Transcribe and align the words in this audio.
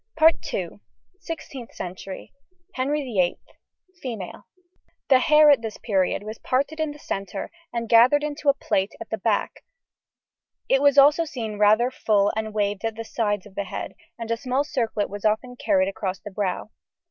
SIXTEENTH 1.19 1.75
CENTURY. 1.75 2.33
HENRY 2.73 3.03
VIII. 3.03 3.39
FEMALE. 4.01 4.47
The 5.09 5.19
hair 5.19 5.51
at 5.51 5.61
this 5.61 5.77
period 5.77 6.23
was 6.23 6.39
parted 6.39 6.79
in 6.79 6.89
the 6.91 6.97
centre 6.97 7.51
and 7.71 7.87
gathered 7.87 8.23
into 8.23 8.49
a 8.49 8.55
plait 8.55 8.93
at 8.99 9.11
the 9.11 9.19
back; 9.19 9.63
it 10.67 10.81
was 10.81 10.97
also 10.97 11.23
seen 11.23 11.59
rather 11.59 11.91
full 11.91 12.33
and 12.35 12.51
waved 12.51 12.83
at 12.83 12.95
the 12.95 13.05
sides 13.05 13.45
of 13.45 13.53
the 13.53 13.65
head, 13.65 13.93
and 14.17 14.31
a 14.31 14.37
small 14.37 14.63
circlet 14.63 15.07
was 15.07 15.23
often 15.23 15.55
carried 15.55 15.87
across 15.87 16.17
the 16.19 16.31
brow. 16.31 16.71